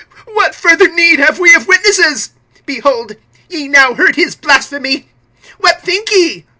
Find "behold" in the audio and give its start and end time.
2.65-3.17